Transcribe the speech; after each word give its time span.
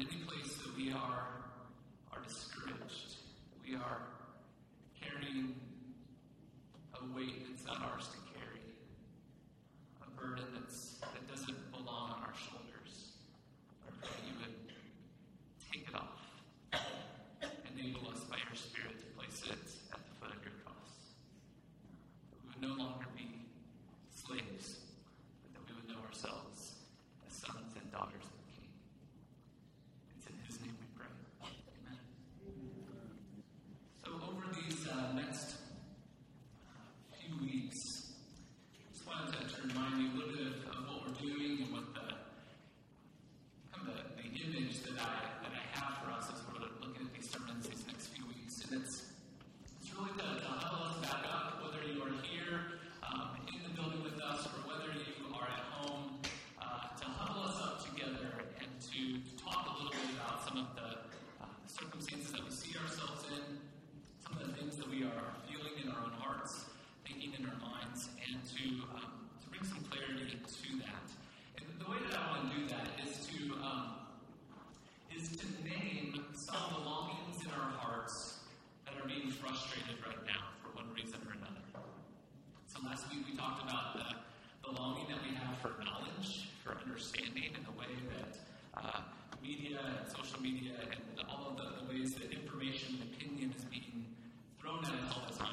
in 0.00 0.06
any 0.06 0.22
place 0.26 0.54
that 0.58 0.76
we 0.76 0.92
are 0.92 1.27
talked 83.48 83.62
about 83.62 83.94
the, 83.94 84.68
the 84.68 84.80
longing 84.80 85.06
that 85.08 85.18
we 85.22 85.34
have 85.34 85.56
for 85.60 85.82
knowledge, 85.82 86.48
for 86.64 86.76
understanding, 86.84 87.50
and 87.54 87.64
the 87.64 87.78
way 87.78 87.88
that 88.12 88.38
uh, 88.76 89.00
media 89.42 89.78
and 90.00 90.08
social 90.08 90.40
media 90.42 90.72
and 90.82 91.26
all 91.28 91.48
of 91.50 91.56
the, 91.56 91.84
the 91.84 91.88
ways 91.88 92.14
that 92.14 92.30
information 92.32 92.98
and 93.00 93.14
opinion 93.14 93.54
is 93.56 93.64
being 93.64 94.04
thrown 94.60 94.84
at 94.84 94.90
us 94.90 95.14
all 95.14 95.22
the 95.30 95.38
time. 95.38 95.47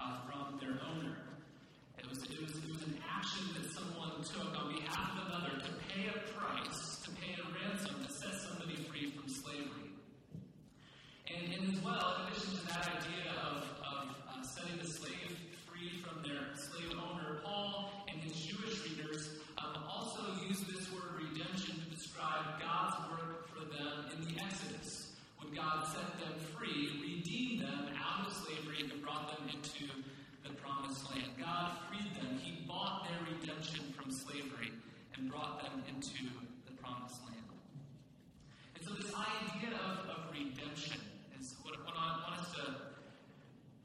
uh, 0.00 0.16
from 0.26 0.58
their 0.58 0.80
owner. 0.88 1.16
It 1.98 2.08
was, 2.08 2.22
it, 2.24 2.40
was, 2.40 2.56
it 2.56 2.70
was 2.72 2.82
an 2.82 2.96
action 3.04 3.44
that 3.54 3.70
someone 3.70 4.24
took 4.24 4.56
on 4.56 4.72
behalf 4.74 5.12
of 5.12 5.28
another 5.28 5.60
to 5.60 5.72
pay 5.88 6.08
a 6.08 6.18
price, 6.32 7.00
to 7.04 7.10
pay 7.20 7.36
a 7.36 7.44
ransom, 7.52 8.02
to 8.04 8.12
set 8.12 8.32
somebody 8.34 8.76
free 8.88 9.12
from 9.12 9.28
slavery. 9.28 9.92
And, 11.28 11.52
and 11.52 11.76
as 11.76 11.84
well, 11.84 12.16
in 12.24 12.32
addition 12.32 12.56
to 12.58 12.66
that 12.66 12.88
idea 12.88 13.28
of, 13.44 13.62
of 13.84 14.04
uh, 14.26 14.42
setting 14.42 14.78
the 14.80 14.88
slave 14.88 15.36
free 15.68 16.02
from 16.02 16.22
their 16.22 16.56
slave 16.56 16.96
owner, 16.96 17.40
Paul 17.44 17.92
and 18.08 18.20
his 18.20 18.34
Jewish 18.40 18.80
readers 18.88 19.30
um, 19.58 19.84
also 19.88 20.20
use 20.48 20.60
this 20.60 20.90
word 20.90 21.20
redemption 21.20 21.76
to 21.76 21.86
describe 21.94 22.58
God's 22.58 22.96
work 23.12 23.46
for 23.52 23.64
them 23.68 24.10
in 24.16 24.24
the 24.26 24.42
Exodus, 24.42 25.12
when 25.38 25.54
God 25.54 25.86
set 25.86 26.19
brought 35.30 35.62
them 35.62 35.82
into 35.88 36.26
the 36.66 36.72
promised 36.82 37.22
land. 37.24 37.46
And 38.74 38.84
so, 38.84 38.94
this 38.94 39.12
idea 39.14 39.76
of, 39.78 40.10
of 40.10 40.32
redemption 40.32 41.00
is 41.38 41.54
what, 41.62 41.78
what 41.84 41.94
I 41.96 42.20
want 42.26 42.40
us 42.40 42.52
to 42.54 42.90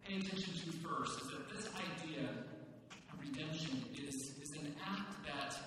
pay 0.05 0.17
attention 0.17 0.53
to 0.53 0.71
first 0.81 1.21
is 1.21 1.27
that 1.29 1.49
this 1.49 1.69
idea 1.75 2.29
of 2.89 3.19
redemption 3.21 3.83
is, 3.93 4.33
is 4.41 4.51
an 4.53 4.73
act 4.85 5.25
that, 5.25 5.57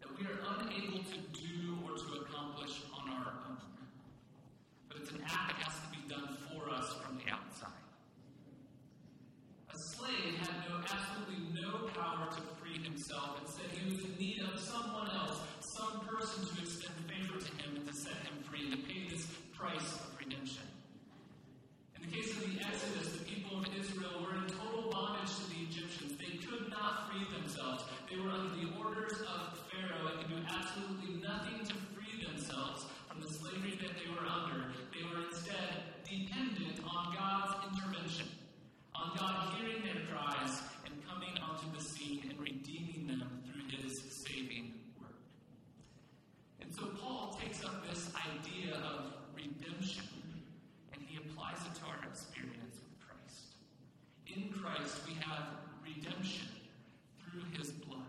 that 0.00 0.18
we 0.18 0.24
are 0.26 0.40
unable 0.58 1.04
to 1.04 1.18
do 1.36 1.76
or 1.84 1.96
to 1.96 2.22
accomplish 2.22 2.82
on 2.96 3.10
our 3.10 3.32
own. 3.48 3.58
But 4.88 4.98
it's 5.02 5.10
an 5.10 5.22
act 5.24 5.60
that 5.60 5.68
has 5.68 5.76
to 5.76 5.88
be 5.92 6.08
done 6.08 6.36
for 6.48 6.70
us 6.72 6.94
from 7.04 7.18
the 7.18 7.32
outside. 7.32 7.68
A 9.72 9.78
slave 9.78 10.36
had 10.40 10.68
no 10.68 10.82
absolutely 10.84 11.60
no 11.60 11.88
power 11.94 12.28
to 12.30 12.40
himself. 13.12 13.38
Instead, 13.44 13.70
he 13.76 13.90
was 13.90 14.04
in 14.04 14.16
need 14.18 14.40
of 14.40 14.58
someone 14.58 15.08
else, 15.10 15.40
some 15.60 16.00
person 16.06 16.44
to 16.44 16.62
extend 16.62 16.94
favor 17.08 17.38
to 17.38 17.52
him 17.62 17.76
and 17.76 17.86
to 17.86 17.94
set 17.94 18.16
him 18.24 18.36
free, 18.48 18.70
to 18.70 18.76
pay 18.88 19.08
this 19.10 19.26
price 19.52 20.00
of 20.00 20.16
redemption. 20.18 20.64
In 21.96 22.08
the 22.08 22.16
case 22.16 22.32
of 22.32 22.40
the 22.40 22.64
Exodus, 22.64 23.12
the 23.12 23.24
people 23.24 23.58
of 23.58 23.66
Israel 23.76 24.24
were 24.24 24.36
in 24.36 24.48
total 24.48 24.90
bondage 24.90 25.28
to 25.28 25.44
the 25.52 25.60
Egyptians. 25.68 26.16
They 26.16 26.40
could 26.40 26.70
not 26.70 27.12
free 27.12 27.24
themselves. 27.36 27.84
They 28.08 28.16
were 28.16 28.30
under 28.30 28.56
the 28.56 28.72
orders 28.80 29.20
of 29.20 29.60
Pharaoh 29.68 30.08
and 30.08 30.18
could 30.20 30.30
do 30.32 30.40
absolutely 30.48 31.20
nothing 31.20 31.66
to 31.68 31.74
free 31.92 32.24
themselves 32.24 32.86
from 33.08 33.20
the 33.20 33.28
slavery 33.28 33.76
that 33.82 33.92
they 34.00 34.08
were 34.08 34.26
under. 34.26 34.72
They 34.88 35.04
were 35.04 35.28
instead 35.28 36.00
dependent 36.08 36.80
on 36.88 37.14
God's 37.14 37.52
intervention, 37.68 38.28
on 38.94 39.16
God 39.16 39.54
hearing 39.56 39.84
their 39.84 40.00
cries 40.08 40.60
and 40.60 40.71
coming 41.22 41.42
onto 41.42 41.76
the 41.76 41.82
scene 41.82 42.22
and 42.28 42.38
redeeming 42.38 43.06
them 43.06 43.42
through 43.46 43.78
his 43.78 44.24
saving 44.26 44.72
work. 45.00 45.14
And 46.60 46.74
so 46.74 46.86
Paul 47.00 47.38
takes 47.40 47.64
up 47.64 47.86
this 47.88 48.10
idea 48.14 48.74
of 48.76 49.12
redemption 49.34 50.04
and 50.92 51.02
he 51.06 51.18
applies 51.18 51.58
it 51.66 51.74
to 51.80 51.84
our 51.86 52.08
experience 52.10 52.76
with 52.82 53.06
Christ. 53.06 53.54
In 54.26 54.52
Christ, 54.52 54.98
we 55.06 55.14
have 55.14 55.46
redemption 55.84 56.48
through 57.20 57.42
his 57.58 57.70
blood. 57.70 58.00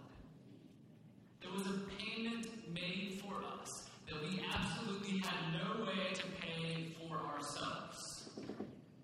There 1.42 1.52
was 1.52 1.68
a 1.68 1.80
payment 2.00 2.48
made 2.74 3.22
for 3.22 3.44
us 3.62 3.90
that 4.08 4.22
we 4.22 4.42
absolutely 4.54 5.20
had 5.20 5.54
no 5.54 5.86
way 5.86 6.14
to 6.14 6.24
pay 6.42 6.96
for 7.00 7.18
ourselves. 7.18 8.30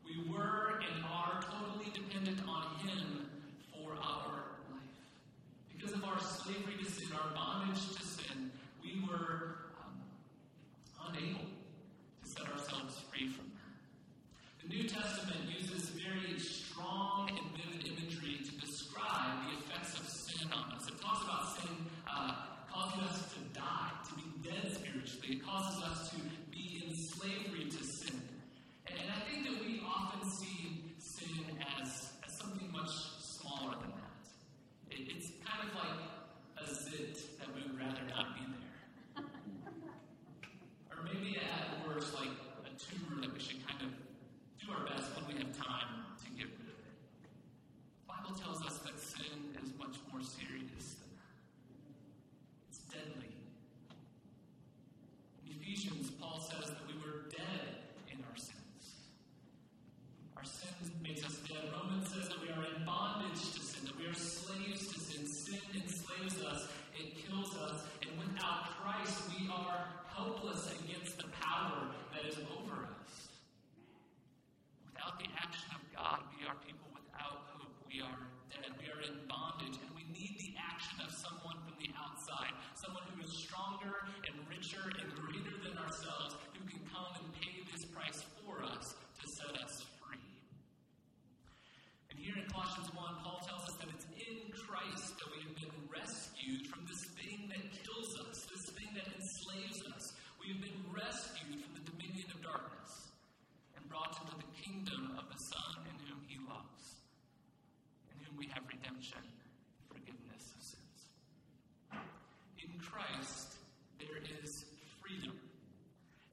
We 0.05 0.31
were 0.31 0.79
and 0.79 1.05
are 1.05 1.41
totally 1.41 1.91
dependent 1.93 2.39
on 2.47 2.75
him 2.79 3.29
for 3.89 3.93
our 3.93 4.57
life. 4.71 4.81
Because 5.75 5.93
of 5.93 6.03
our 6.03 6.19
slavery 6.49 6.83
to 6.83 6.91
sin, 6.91 7.07
our 7.13 7.29
bondage. 7.35 7.95
To 7.95 8.03
sin, 8.03 8.51
we 8.81 9.05
were 9.07 9.69
um, 9.85 10.01
unable 11.07 11.45
to 11.45 12.29
set 12.29 12.47
ourselves 12.49 12.99
free 13.11 13.27
from 13.27 13.45
that. 13.53 14.67
The 14.67 14.75
New 14.75 14.87
Testament 14.87 15.45
uses 15.47 15.89
very 15.89 16.39
strong 16.39 17.29
and 17.29 17.39
vivid 17.55 17.87
imagery 17.87 18.39
to 18.43 18.65
describe 18.65 19.45
the 19.45 19.57
effects 19.59 19.99
of 19.99 20.07
sin 20.07 20.49
on 20.51 20.73
us. 20.73 20.87
It 20.87 20.99
talks 21.01 21.23
about 21.23 21.57
sin 21.59 21.75
uh, 22.09 22.33
causing 22.71 23.01
us 23.01 23.33
to 23.33 23.39
die, 23.59 23.91
to 24.09 24.15
be 24.15 24.49
dead 24.49 24.73
spiritually. 24.73 25.37
It 25.37 25.45
causes 25.45 25.83
us 25.83 26.09
to 26.11 26.17
be 26.49 26.83
in 26.85 26.95
slavery 26.95 27.69
to 27.69 27.83
sin. 27.83 28.21
And, 28.87 28.97
and 28.99 29.09
I 29.11 29.19
think 29.29 29.45
that 29.45 29.65
we 29.65 29.81
often 29.85 30.27
see 30.29 30.81
sin 30.97 31.45
as, 31.77 32.09
as 32.25 32.37
something 32.39 32.71
much 32.71 32.89
smaller 33.21 33.75
than 33.81 33.91
that. 33.91 34.97
It, 34.97 35.07
it's 35.15 35.29
kind 35.45 35.69
of 35.69 35.75
like 35.75 36.09
a 36.61 36.73
zit 36.73 37.39
that 37.39 37.47
we 37.55 37.61
would 37.63 37.77
rather 37.77 38.01
not 38.09 38.35
be 38.35 38.43
there. 38.45 39.23
Or 40.91 41.03
maybe 41.03 41.37
at 41.37 41.87
worst, 41.87 42.13
like 42.13 42.29
a 42.65 42.69
tumor 42.77 43.21
that 43.21 43.33
we 43.33 43.39
should 43.39 43.65
kind 43.67 43.81
of 43.81 43.91
do 44.59 44.71
our 44.73 44.85
best 44.85 45.15
when 45.15 45.27
we 45.27 45.43
have 45.43 45.55
time 45.55 46.03
to 46.23 46.29
get 46.31 46.47
rid 46.59 46.67
of 46.67 46.79
it. 46.83 46.99
The 48.03 48.07
Bible 48.07 48.35
tells 48.35 48.61
us 48.65 48.79
that 48.79 48.99
sin 48.99 49.55
is 49.63 49.71
much 49.79 49.95
more 50.11 50.21
serious 50.21 50.99
than 50.99 51.09
that. 51.15 51.31
It's 52.69 52.79
deadly. 52.91 53.31
In 55.45 55.55
Ephesians, 55.61 56.11
Paul 56.19 56.39
says 56.41 56.69
that 56.69 56.83
we 56.87 56.95
were 56.99 57.29
dead 57.31 57.87
in 58.11 58.19
our 58.29 58.37
sins. 58.37 58.99
Our 60.35 60.43
sins 60.43 60.91
makes 61.01 61.23
us 61.23 61.37
dead. 61.47 61.71
Romans 61.71 62.09
says 62.11 62.27
that 62.29 62.41
we 62.41 62.49
are 62.49 62.65
in 62.75 62.85
bondage 62.85 63.39
to 63.53 63.61
sin, 63.63 63.85
that 63.85 63.97
we 63.97 64.05
are 64.05 64.13
slaves 64.13 64.87
to 64.93 64.99
sin. 64.99 65.25
Sin 65.27 65.59
enslaves 65.75 66.41
us, 66.43 66.67
it 66.97 67.15
kills 67.25 67.55
us, 67.57 67.83
and 68.01 68.11
without 68.19 68.69
Christ, 68.81 69.21
we 69.33 69.49
are 69.49 69.87
helpless 70.13 70.73
against 70.83 71.17
the 71.17 71.27
power 71.41 71.87
that 72.13 72.25
is 72.27 72.37
over 72.53 72.85
us. 72.85 73.11
Without 74.85 75.17
the 75.19 75.29
action 75.37 75.69
of 75.75 75.81
God, 75.95 76.19
we 76.37 76.45
are 76.47 76.55
people 76.65 76.87
without 76.93 77.49
hope. 77.55 77.73
We 77.87 78.01
are 78.01 78.19
dead. 78.51 78.71
We 78.77 78.87
are 78.91 79.01
in 79.01 79.15
bondage, 79.27 79.77
and 79.79 79.89
we 79.95 80.05
need 80.13 80.37
the 80.39 80.53
action 80.59 81.01
of 81.01 81.11
someone 81.11 81.57
from 81.65 81.75
the 81.81 81.89
outside, 81.97 82.53
someone 82.75 83.03
who 83.13 83.23
is 83.23 83.31
stronger 83.33 84.05
and 84.27 84.35
richer 84.47 84.83
and 84.83 85.09
greater 85.17 85.55
than 85.65 85.75
ourselves, 85.81 86.37
who 86.53 86.63
can 86.69 86.81
come 86.93 87.11
and 87.19 87.27
pay 87.41 87.63
this 87.71 87.85
price 87.89 88.21
for 88.43 88.63
us 88.63 88.95
to 89.17 89.25
set 89.27 89.55
us 89.63 89.85
free. 89.97 90.21
And 92.11 92.19
here 92.19 92.35
in 92.37 92.45
Colossians 92.51 92.91
1, 92.93 93.23
Paul 93.23 93.39
tells 93.47 93.63
us 93.69 93.75
that 93.79 93.89
it's 93.89 94.07
in 94.19 94.51
Christ 94.51 95.15
that 95.17 95.29
we 95.31 95.39
have 95.47 95.55
been 95.55 95.77
rescued 95.87 96.67
from 96.67 96.85
this 96.85 97.03
thing 97.15 97.47
that 97.49 97.63
kills 97.83 98.11
us, 98.27 98.45
this 98.51 98.65
thing 98.75 98.89
that 98.95 99.07
enslaves 99.15 99.79
us. 99.95 100.13
We 100.39 100.53
have 100.53 100.61
been 100.61 100.81
rescued 100.91 101.61
from 101.63 101.73
the 101.77 101.85
dominion 101.89 102.27
of 102.33 102.41
darkness 102.43 103.11
and 103.75 103.81
brought 103.87 104.13
into 104.19 104.35
the 104.35 104.49
kingdom 104.57 105.15
of 105.17 105.25
the 105.31 105.39
Son 105.39 105.85
in 105.87 105.95
whom 106.07 106.21
he 106.27 106.37
loves, 106.47 106.99
in 108.11 108.17
whom 108.25 108.35
we 108.37 108.47
have 108.53 108.65
redemption 108.99 109.23
forgiveness 109.87 110.51
of 110.51 110.61
sins. 110.61 110.99
In 112.59 112.67
Christ, 112.83 113.55
there 113.97 114.19
is 114.43 114.65
freedom. 114.99 115.39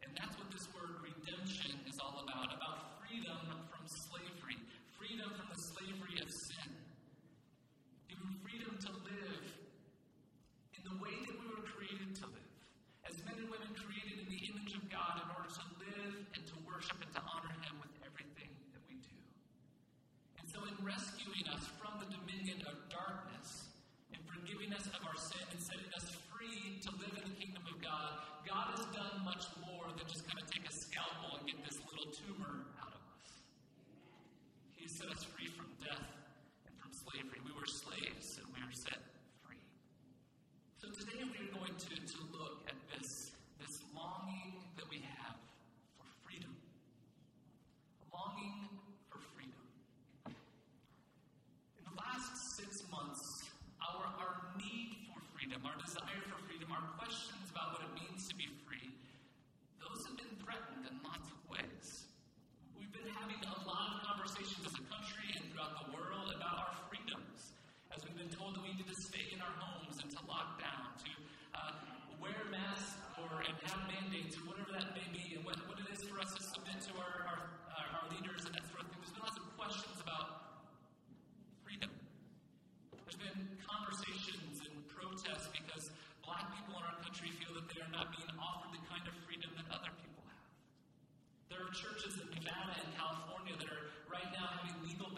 And 0.02 0.10
that's 0.18 0.36
what 0.36 0.50
this 0.50 0.66
word 0.74 0.98
redemption 0.98 1.78
is 1.86 2.00
all 2.00 2.26
about 2.26 2.50
about 2.50 2.98
freedom 2.98 3.38
people 68.46 68.62
that 68.62 68.70
we 68.70 68.78
need 68.78 68.86
to 68.86 68.94
stay 68.94 69.26
in 69.34 69.42
our 69.42 69.54
homes 69.58 69.98
and 69.98 70.06
to 70.06 70.22
lock 70.30 70.54
down, 70.62 70.94
to 71.02 71.10
uh, 71.58 71.74
wear 72.22 72.46
masks 72.46 72.94
or 73.18 73.42
and 73.42 73.58
have 73.66 73.82
mandates 73.90 74.38
or 74.38 74.54
whatever 74.54 74.70
that 74.70 74.94
may 74.94 75.02
be, 75.10 75.34
and 75.34 75.42
what, 75.42 75.58
what 75.66 75.82
it 75.82 75.90
is 75.90 76.06
for 76.06 76.22
us 76.22 76.30
to 76.30 76.42
submit 76.54 76.78
to 76.78 76.94
our, 76.94 77.26
our, 77.26 77.42
our 77.74 78.06
leaders 78.14 78.46
and 78.46 78.54
that 78.54 78.62
sort 78.70 78.86
of 78.86 78.94
thing. 78.94 79.02
There's 79.02 79.10
been 79.18 79.26
lots 79.26 79.34
of 79.34 79.50
questions 79.58 79.98
about 79.98 80.62
freedom. 81.66 81.90
There's 83.02 83.18
been 83.18 83.50
conversations 83.66 84.62
and 84.62 84.74
protests 84.94 85.50
because 85.50 85.90
black 86.22 86.46
people 86.54 86.78
in 86.78 86.86
our 86.86 86.98
country 87.02 87.34
feel 87.42 87.50
that 87.58 87.66
they 87.66 87.82
are 87.82 87.90
not 87.90 88.14
being 88.14 88.30
offered 88.38 88.70
the 88.70 88.82
kind 88.86 89.02
of 89.10 89.14
freedom 89.26 89.50
that 89.58 89.66
other 89.74 89.90
people 89.98 90.22
have. 90.22 90.46
There 91.50 91.66
are 91.66 91.72
churches 91.74 92.14
in 92.22 92.30
Nevada 92.30 92.78
and 92.78 92.94
California 92.94 93.58
that 93.58 93.74
are 93.74 93.90
right 94.06 94.30
now 94.30 94.54
having 94.54 94.86
legal 94.86 95.10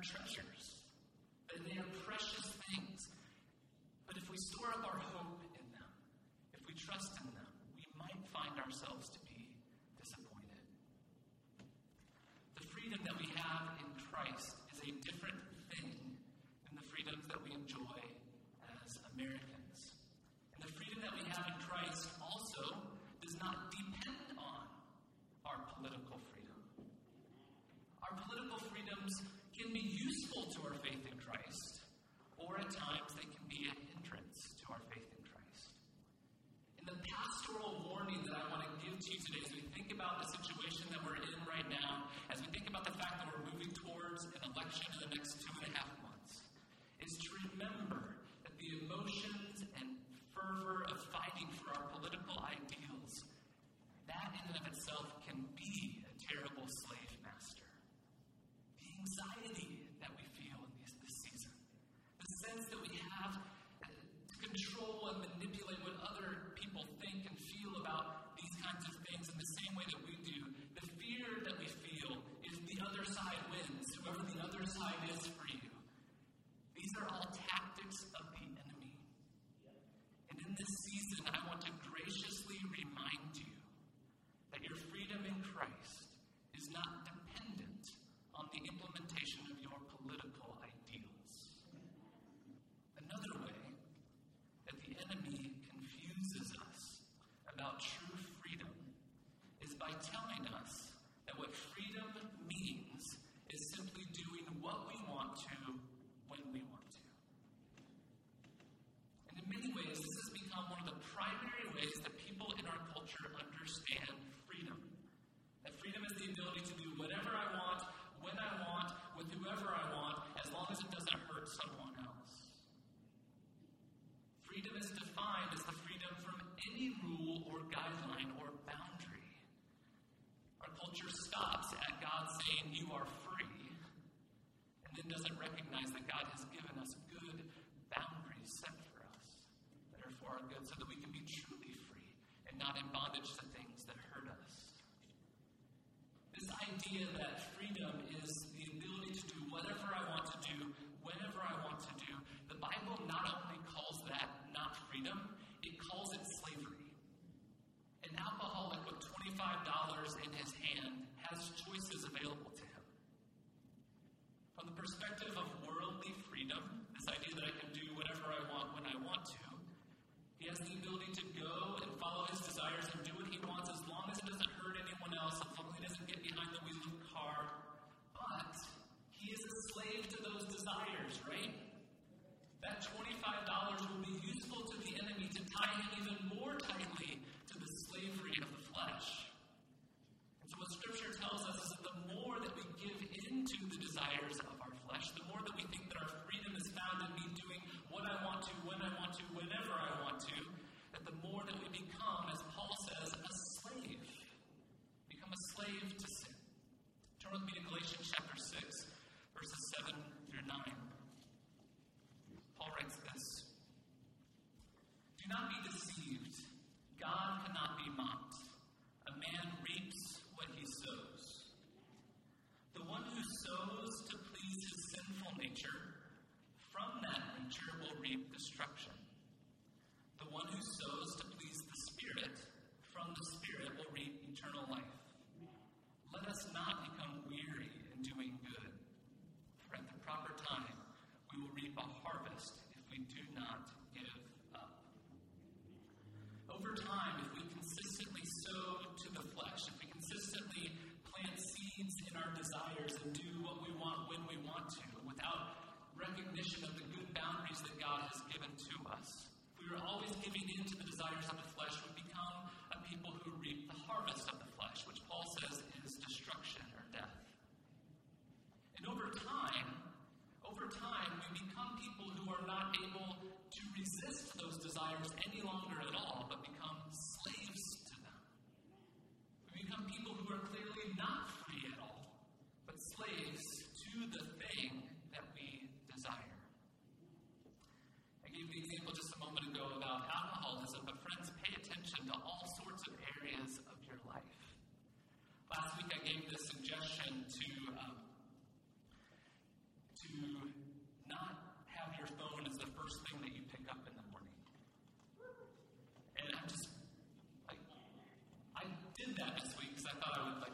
They 0.00 0.47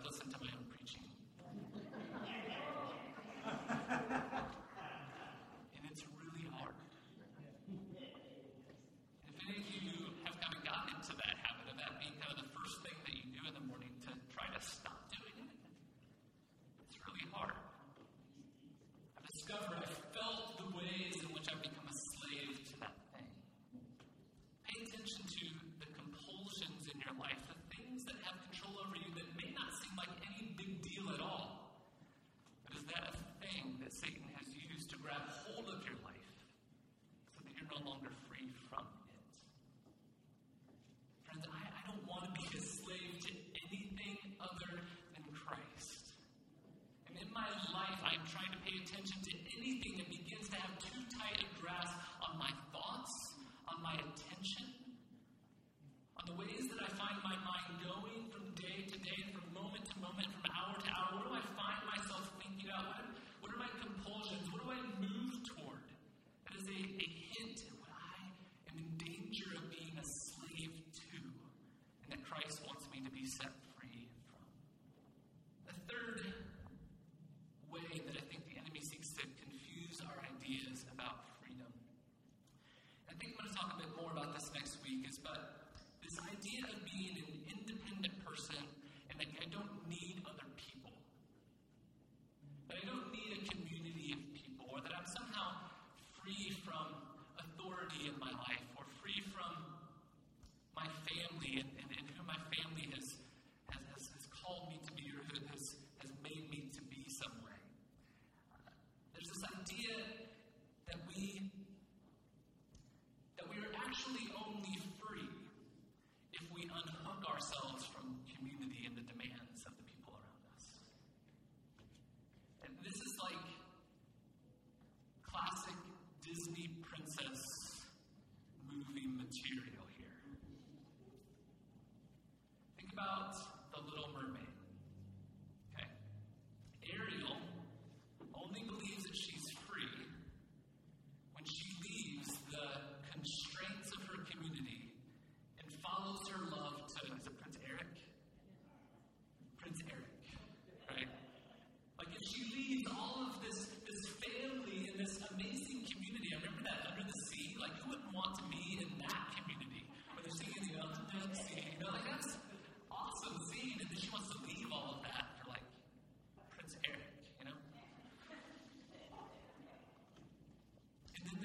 listen 0.04 0.30
to 0.30 0.38
my 0.40 0.53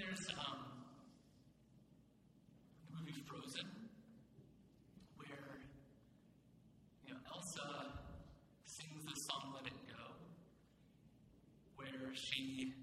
there's 0.09 0.27
um, 0.39 0.57
the 2.89 2.97
movie 2.97 3.21
Frozen, 3.27 3.67
where 5.17 5.61
you 7.05 7.13
know 7.13 7.19
Elsa 7.31 7.93
sings 8.65 9.05
the 9.05 9.19
song 9.21 9.53
"Let 9.53 9.67
It 9.67 9.73
Go," 9.87 10.15
where 11.75 12.15
she 12.15 12.73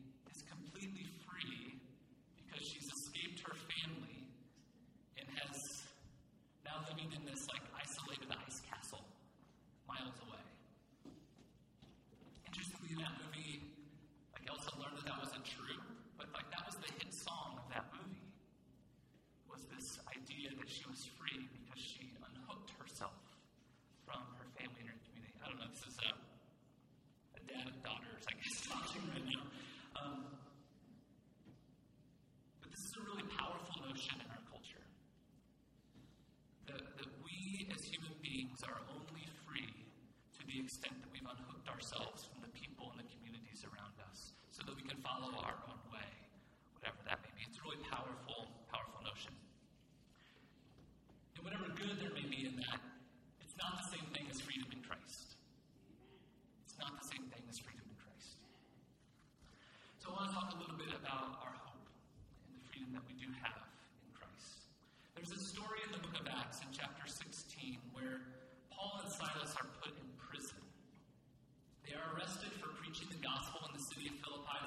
extent 40.66 40.98
that 40.98 41.06
we've 41.14 41.22
unhooked 41.22 41.70
ourselves 41.70 42.26
from 42.26 42.42
the 42.42 42.50
people 42.50 42.90
and 42.90 42.98
the 42.98 43.06
communities 43.14 43.62
around 43.70 43.94
us 44.10 44.34
so 44.50 44.66
that 44.66 44.74
we 44.74 44.82
can 44.82 44.98
follow 44.98 45.30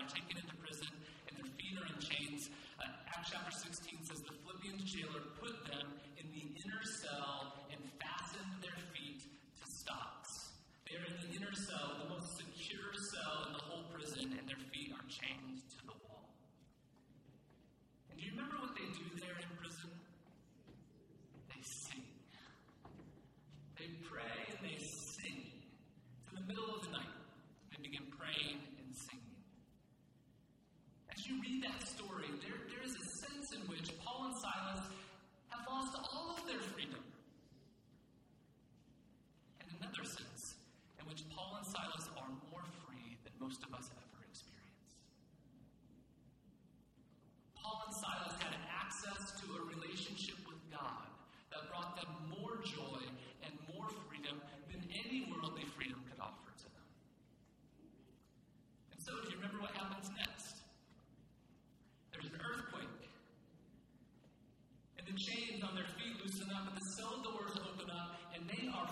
taken 0.10 0.42
into 0.42 0.56
prison, 0.58 0.90
and 1.30 1.38
their 1.38 1.50
feet 1.58 1.78
are 1.78 1.86
in 1.86 1.98
chains. 2.02 2.50
Uh, 2.82 2.90
Acts 3.14 3.30
chapter 3.30 3.54
16 3.54 4.10
says 4.10 4.22
the 4.26 4.34
Philippians 4.42 4.82
jailer 4.90 5.22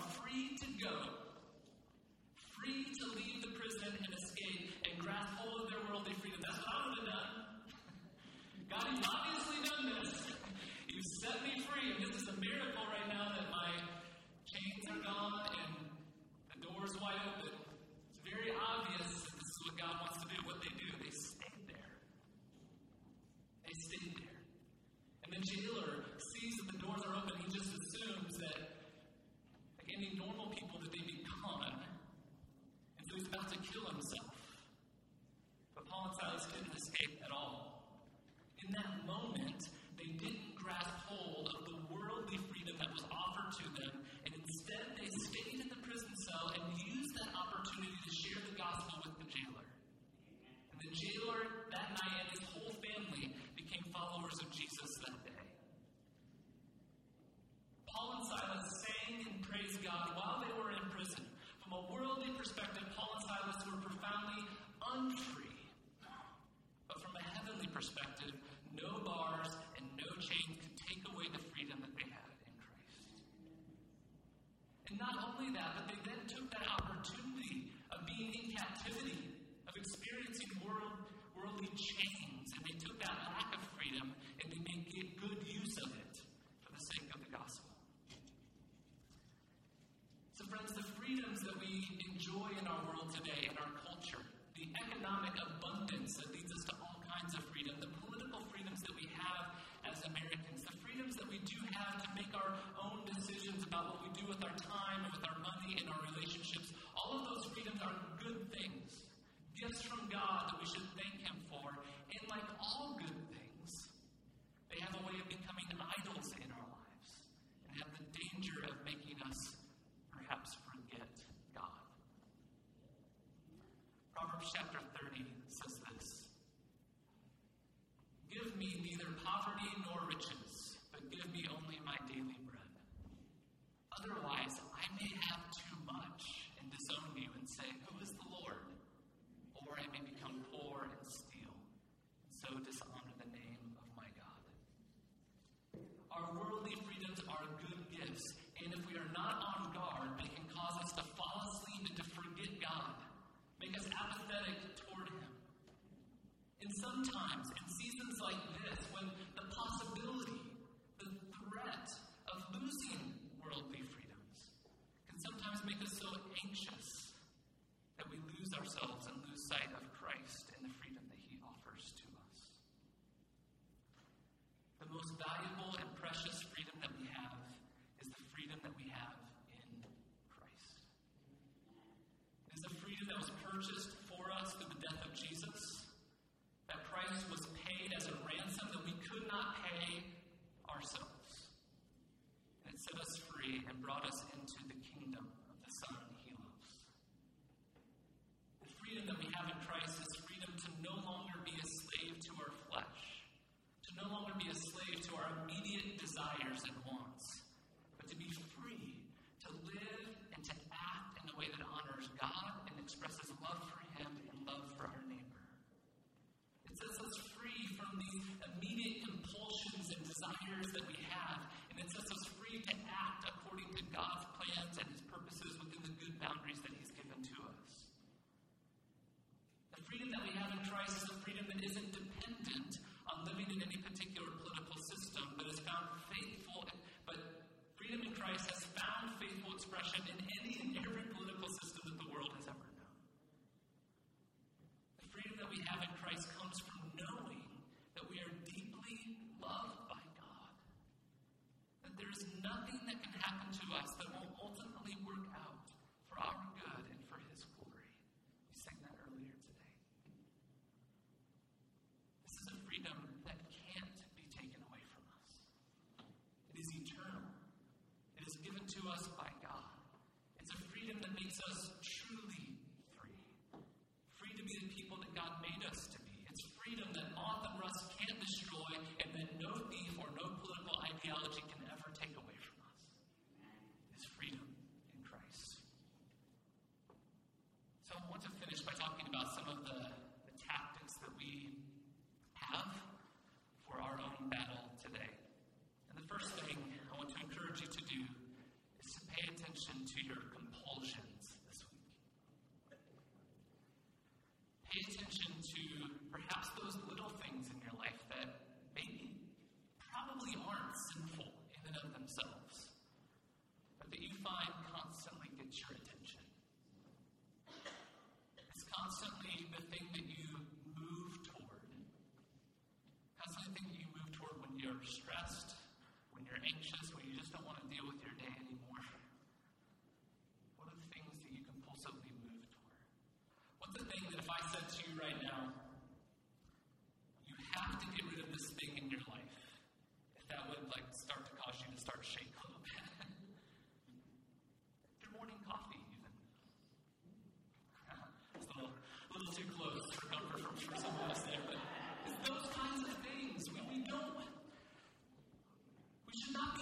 free 0.00 0.56
to 0.58 0.84
go. 0.84 1.17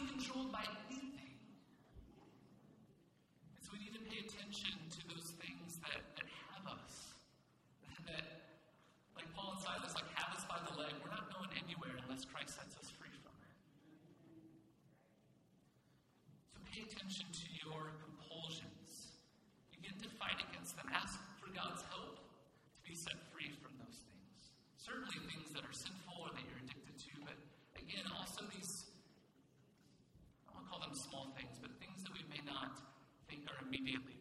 controlled 0.05 0.53
by 0.53 0.86
daily. 33.85 34.16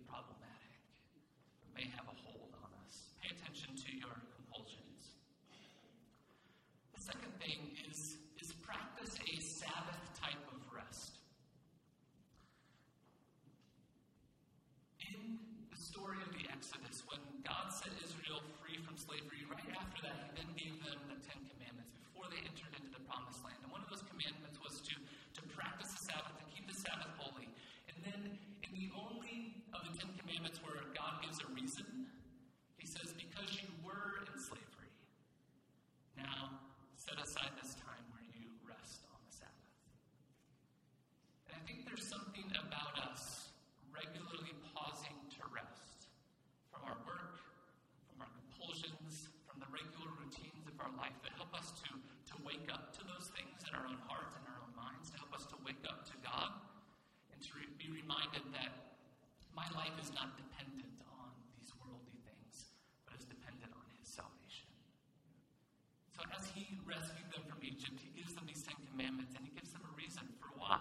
rescued 66.85 67.29
them 67.33 67.43
from 67.49 67.59
Egypt, 67.65 67.97
he 67.97 68.13
gives 68.13 68.33
them 68.37 68.45
these 68.45 68.61
Ten 68.61 68.77
Commandments, 68.93 69.33
and 69.35 69.43
he 69.45 69.51
gives 69.53 69.73
them 69.73 69.81
a 69.85 69.93
reason 69.97 70.23
for 70.37 70.53
why 70.57 70.79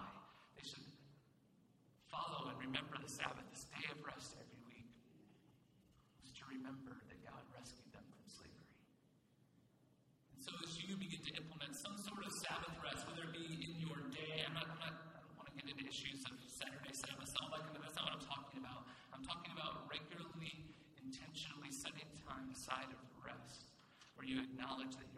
they 0.55 0.65
should 0.65 0.85
follow 2.07 2.53
and 2.53 2.57
remember 2.61 2.95
the 3.01 3.09
Sabbath, 3.09 3.43
this 3.51 3.65
day 3.73 3.85
of 3.91 3.99
rest 4.05 4.37
every 4.37 4.61
week, 4.69 4.87
is 6.23 6.31
to 6.37 6.43
remember 6.47 6.93
that 7.09 7.19
God 7.25 7.41
rescued 7.51 7.89
them 7.91 8.05
from 8.05 8.25
slavery. 8.29 8.71
And 10.33 10.39
so 10.39 10.53
as 10.61 10.77
you 10.77 10.93
begin 10.95 11.21
to 11.25 11.33
implement 11.41 11.73
some 11.75 11.97
sort 11.97 12.23
of 12.23 12.31
Sabbath 12.45 12.75
rest, 12.79 13.03
whether 13.09 13.25
it 13.27 13.33
be 13.33 13.65
in 13.65 13.73
your 13.81 13.99
day, 14.13 14.45
I'm 14.45 14.53
not, 14.53 14.69
I'm 14.69 14.81
not 14.81 14.95
I 15.17 15.19
don't 15.25 15.35
want 15.35 15.49
to 15.49 15.55
get 15.57 15.65
into 15.73 15.83
issues 15.89 16.21
of 16.29 16.37
Saturday 16.47 16.93
Sabbath, 16.93 17.33
all 17.41 17.49
that 17.51 17.65
kind 17.67 17.81
that's 17.81 17.97
not 17.97 18.07
what 18.07 18.15
I'm 18.21 18.27
talking 18.27 18.59
about. 18.61 18.87
I'm 19.11 19.23
talking 19.25 19.51
about 19.51 19.89
regularly, 19.91 20.53
intentionally 21.01 21.71
setting 21.71 22.07
time 22.23 22.47
aside 22.51 22.89
of 22.91 22.99
rest, 23.23 23.67
where 24.15 24.27
you 24.27 24.39
acknowledge 24.43 24.95
that 24.95 25.09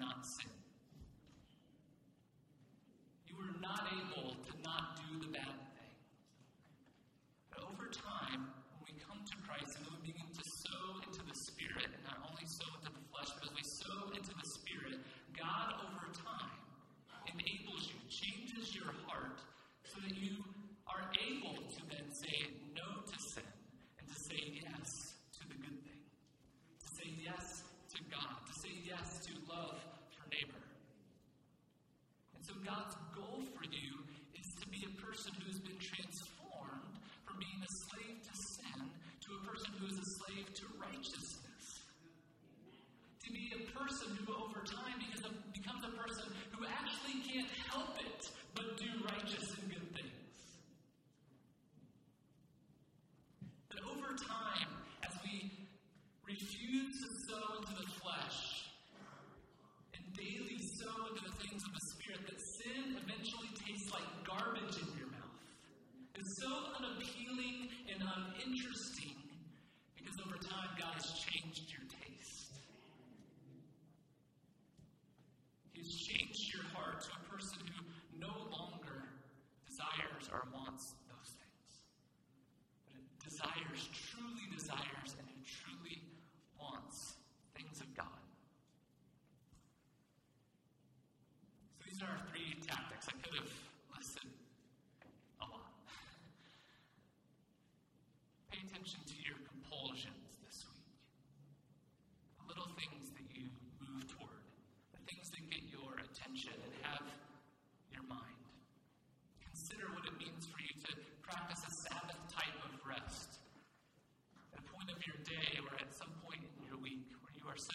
not 0.00 0.24
sin. 0.24 0.59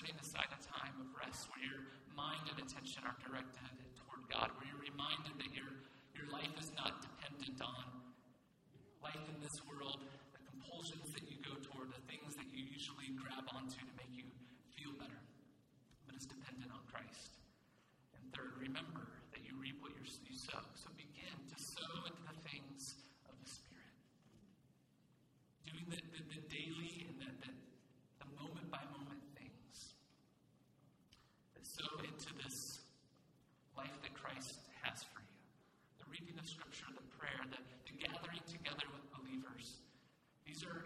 setting 0.05 0.21
aside 0.21 0.45
a 0.53 0.61
time 0.61 0.93
of 1.01 1.07
rest 1.17 1.49
where 1.49 1.65
your 1.65 1.81
mind 2.15 2.45
and 2.45 2.61
attention 2.61 3.01
are 3.05 3.14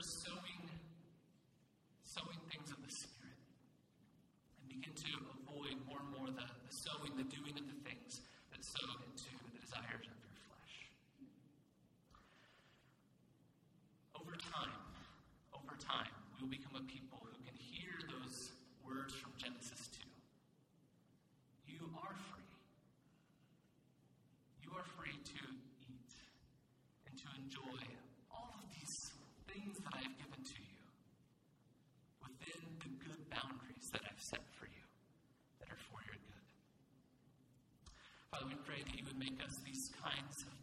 so 0.02 0.38
We 38.50 38.56
pray 38.66 38.82
that 38.84 38.97
you 38.97 39.06
would 39.06 39.20
make 39.20 39.38
us 39.45 39.60
these 39.64 39.91
kinds 40.02 40.41
of 40.41 40.59